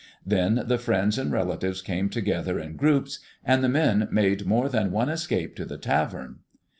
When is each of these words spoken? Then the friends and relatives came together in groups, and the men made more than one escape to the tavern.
Then 0.25 0.63
the 0.65 0.79
friends 0.79 1.19
and 1.19 1.31
relatives 1.31 1.83
came 1.83 2.09
together 2.09 2.57
in 2.59 2.75
groups, 2.75 3.19
and 3.45 3.63
the 3.63 3.69
men 3.69 4.07
made 4.09 4.47
more 4.47 4.67
than 4.67 4.89
one 4.89 5.09
escape 5.09 5.53
to 5.57 5.65
the 5.65 5.77
tavern. 5.77 6.39